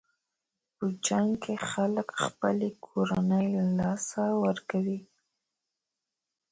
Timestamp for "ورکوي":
4.43-4.99